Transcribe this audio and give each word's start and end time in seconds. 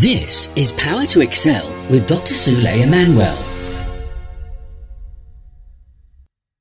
This 0.00 0.48
is 0.56 0.72
Power 0.72 1.04
to 1.08 1.20
Excel 1.20 1.68
with 1.90 2.08
Dr. 2.08 2.32
Sule 2.32 2.74
Emmanuel. 2.74 3.49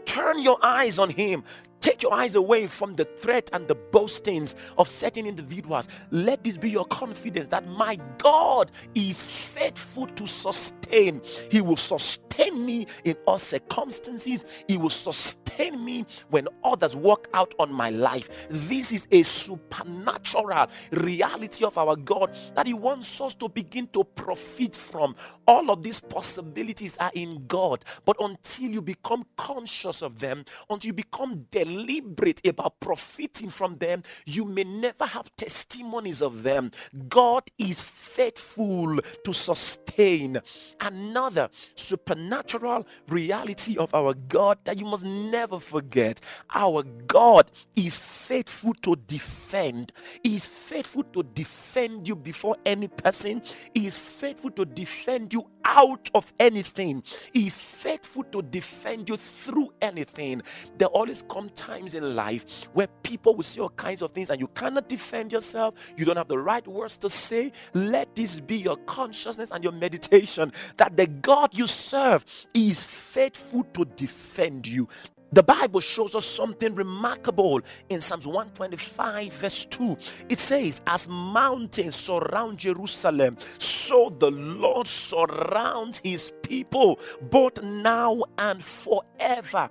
Turn 0.06 0.42
your 0.42 0.58
eyes 0.62 1.00
on 1.00 1.10
Him. 1.10 1.44
Take 1.80 2.04
your 2.04 2.14
eyes 2.14 2.36
away 2.36 2.68
from 2.68 2.96
the 2.96 3.06
threat 3.06 3.50
and 3.54 3.68
the 3.68 3.76
boastings 3.76 4.56
of 4.78 4.88
certain 4.88 5.26
individuals. 5.26 5.88
Let 6.12 6.44
this 6.44 6.58
be 6.58 6.70
your 6.70 6.86
confidence 6.86 7.48
that 7.48 7.68
my 7.68 7.98
God 8.18 8.72
is 8.96 9.22
faithful 9.54 10.08
to 10.08 10.28
sustain. 10.28 11.22
He 11.50 11.62
will 11.62 11.78
sustain 11.78 12.66
me 12.66 12.88
in 13.06 13.16
all 13.26 13.38
circumstances. 13.38 14.46
He 14.68 14.78
will 14.78 14.90
sustain 14.90 15.49
me 15.68 16.06
when 16.30 16.48
others 16.64 16.96
walk 16.96 17.28
out 17.34 17.54
on 17.60 17.72
my 17.72 17.90
life. 17.90 18.30
This 18.50 18.92
is 18.92 19.08
a 19.12 19.24
supernatural 19.24 20.68
reality 20.92 21.66
of 21.66 21.78
our 21.78 21.96
God 21.96 22.36
that 22.56 22.68
He 22.68 22.74
wants 22.74 23.20
us 23.22 23.34
to 23.36 23.50
begin 23.50 23.88
to 23.88 24.04
profit 24.04 24.76
from. 24.76 25.16
All 25.48 25.70
of 25.72 25.84
these 25.84 26.00
possibilities 26.00 26.98
are 26.98 27.12
in 27.14 27.46
God, 27.48 27.84
but 28.06 28.16
until 28.20 28.70
you 28.70 28.82
become 28.82 29.26
conscious 29.38 30.02
of 30.02 30.20
them, 30.20 30.46
until 30.70 30.88
you 30.90 30.94
become 30.94 31.46
deliberate 31.52 32.46
about 32.48 32.80
profiting 32.80 33.50
from 33.50 33.78
them, 33.78 34.04
you 34.26 34.46
may 34.46 34.64
never 34.64 35.06
have 35.06 35.36
testimonies 35.36 36.22
of 36.22 36.44
them. 36.44 36.72
God 37.10 37.44
is 37.58 37.82
faithful 37.82 39.00
to 39.24 39.34
sustain. 39.34 40.40
Another 40.80 41.50
supernatural 41.76 42.88
reality 43.08 43.78
of 43.78 43.94
our 43.94 44.14
God 44.14 44.60
that 44.66 44.78
you 44.78 44.86
must 44.86 45.04
never 45.06 45.49
forget 45.58 46.22
our 46.54 46.84
God 46.84 47.50
is 47.76 47.98
faithful 47.98 48.74
to 48.84 48.96
defend. 48.96 49.92
He 50.22 50.36
is 50.36 50.46
faithful 50.46 51.04
to 51.14 51.24
defend 51.24 52.08
you 52.08 52.16
before 52.16 52.58
any 52.66 52.88
person, 52.88 53.42
He 53.74 53.88
is 53.88 53.98
faithful 53.98 54.52
to 54.52 54.66
defend 54.66 55.34
you 55.34 55.48
out 55.66 56.10
of 56.14 56.34
anything. 56.40 57.04
He 57.32 57.48
is 57.48 57.56
faithful 57.56 58.24
to 58.26 58.42
defend 58.42 59.08
you 59.08 59.18
through 59.18 59.72
anything. 59.82 60.42
There 60.78 60.88
always 60.88 61.24
come 61.30 61.50
times 61.50 61.96
in 61.96 62.16
life 62.16 62.68
where 62.74 62.88
people 63.04 63.36
will 63.36 63.44
say 63.44 63.62
all 63.62 63.70
kinds 63.70 64.02
of 64.02 64.12
things 64.12 64.30
and 64.30 64.40
you 64.40 64.48
cannot 64.48 64.90
defend 64.90 65.32
yourself. 65.32 65.76
You 65.96 66.06
don't 66.06 66.18
have 66.18 66.28
the 66.28 66.40
right 66.40 66.68
words 66.68 66.98
to 66.98 67.10
say. 67.10 67.52
Let 67.74 68.16
this 68.16 68.40
be 68.40 68.58
your 68.58 68.78
consciousness 68.78 69.52
and 69.52 69.64
your 69.64 69.74
meditation 69.74 70.52
that 70.78 70.98
the 70.98 71.08
God 71.08 71.54
you 71.54 71.68
serve 71.68 72.26
is 72.54 72.82
faithful 72.82 73.64
to 73.74 73.86
defend 73.86 74.68
you. 74.68 74.88
The 75.32 75.44
Bible 75.44 75.80
shows 75.80 76.16
us 76.16 76.26
something 76.26 76.74
remarkable 76.74 77.62
in 77.90 78.02
Psalms 78.02 78.26
125, 78.26 79.32
verse 79.34 79.66
2. 79.66 79.96
It 80.28 80.40
says, 80.40 80.82
As 80.88 81.08
mountains 81.08 81.96
surround 81.96 82.58
Jerusalem, 82.58 83.38
so 83.60 84.16
the 84.18 84.32
Lord 84.32 84.88
surrounds 84.88 86.00
his 86.04 86.34
people, 86.42 87.00
both 87.22 87.62
now 87.62 88.24
and 88.40 88.64
forever. 88.64 89.70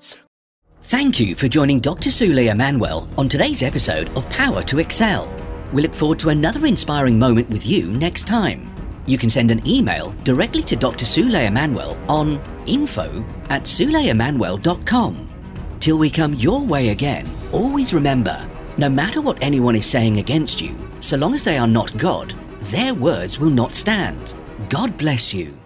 Thank 0.82 1.18
you 1.18 1.34
for 1.34 1.48
joining 1.48 1.80
Dr. 1.80 2.10
Sule 2.10 2.48
Emmanuel 2.48 3.08
on 3.18 3.28
today's 3.28 3.64
episode 3.64 4.10
of 4.16 4.28
Power 4.30 4.62
to 4.62 4.78
Excel. 4.78 5.28
We 5.72 5.82
look 5.82 5.94
forward 5.94 6.20
to 6.20 6.28
another 6.28 6.66
inspiring 6.66 7.18
moment 7.18 7.50
with 7.50 7.66
you 7.66 7.88
next 7.88 8.28
time. 8.28 8.72
You 9.06 9.18
can 9.18 9.28
send 9.28 9.50
an 9.50 9.66
email 9.66 10.12
directly 10.22 10.62
to 10.62 10.76
Dr. 10.76 11.04
Sule 11.04 11.46
Emmanuel 11.46 11.98
on 12.08 12.40
info 12.66 13.24
at 13.50 13.64
suleemmanuel.com. 13.64 15.27
Till 15.88 15.96
we 15.96 16.10
come 16.10 16.34
your 16.34 16.60
way 16.60 16.90
again, 16.90 17.26
always 17.50 17.94
remember 17.94 18.46
no 18.76 18.90
matter 18.90 19.22
what 19.22 19.38
anyone 19.40 19.74
is 19.74 19.86
saying 19.86 20.18
against 20.18 20.60
you, 20.60 20.76
so 21.00 21.16
long 21.16 21.34
as 21.34 21.42
they 21.42 21.56
are 21.56 21.66
not 21.66 21.96
God, 21.96 22.34
their 22.60 22.92
words 22.92 23.38
will 23.38 23.48
not 23.48 23.74
stand. 23.74 24.34
God 24.68 24.98
bless 24.98 25.32
you. 25.32 25.56